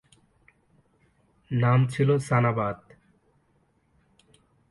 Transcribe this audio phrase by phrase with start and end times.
[1.51, 2.77] নাম ছিল সানাবাদ।